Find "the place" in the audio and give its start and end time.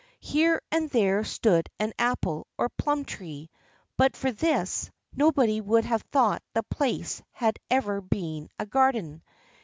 6.55-7.21